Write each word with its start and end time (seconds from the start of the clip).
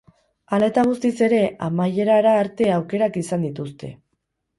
Hala 0.55 0.69
eta 0.71 0.83
guztiz 0.87 1.11
ere, 1.27 1.41
amaierara 1.65 2.31
arte 2.39 2.71
aukerak 2.79 3.21
izan 3.23 3.47
dituzte. 3.49 3.93